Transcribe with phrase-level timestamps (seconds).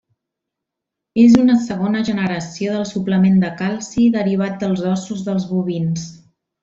[1.23, 6.09] És una segona generació del suplement de calci derivat dels ossos dels bovins.